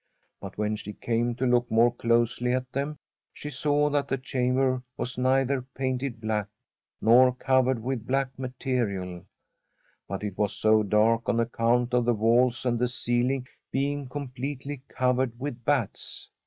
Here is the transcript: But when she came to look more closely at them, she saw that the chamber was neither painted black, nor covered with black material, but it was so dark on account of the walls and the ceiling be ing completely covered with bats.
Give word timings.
But 0.39 0.57
when 0.57 0.75
she 0.77 0.93
came 0.93 1.35
to 1.35 1.45
look 1.45 1.69
more 1.69 1.93
closely 1.93 2.53
at 2.53 2.71
them, 2.71 2.97
she 3.31 3.51
saw 3.51 3.87
that 3.91 4.07
the 4.07 4.17
chamber 4.17 4.81
was 4.97 5.15
neither 5.15 5.61
painted 5.61 6.19
black, 6.19 6.47
nor 6.99 7.31
covered 7.35 7.83
with 7.83 8.07
black 8.07 8.29
material, 8.35 9.23
but 10.07 10.23
it 10.23 10.35
was 10.39 10.55
so 10.55 10.81
dark 10.81 11.29
on 11.29 11.39
account 11.39 11.93
of 11.93 12.05
the 12.05 12.15
walls 12.15 12.65
and 12.65 12.79
the 12.79 12.87
ceiling 12.87 13.45
be 13.71 13.91
ing 13.91 14.07
completely 14.09 14.81
covered 14.87 15.39
with 15.39 15.63
bats. 15.65 16.27